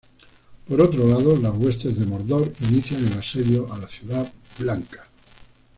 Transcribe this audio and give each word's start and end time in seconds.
Por 0.67 0.81
otro 0.81 1.07
lado, 1.07 1.37
las 1.37 1.55
huestes 1.55 1.95
de 1.99 2.07
Mordor 2.07 2.51
inician 2.61 3.05
el 3.05 3.19
asedio 3.19 3.71
a 3.71 3.77
la 3.77 3.87
ciudad 3.87 4.33
blanca. 4.57 5.03